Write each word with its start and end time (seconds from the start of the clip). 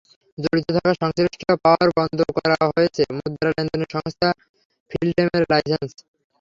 জড়িত 0.37 0.67
থাকার 0.75 0.95
সংশ্লিষ্টতা 1.01 1.55
পাওয়ায় 1.65 1.91
বন্ধ 1.97 2.19
করা 2.37 2.57
হয়েছে 2.67 3.01
মুদ্রা 3.17 3.49
লেনদেন 3.49 3.83
সংস্থা 3.95 4.29
ফিলরেমের 4.91 5.43
লাইসেন্স। 5.51 5.91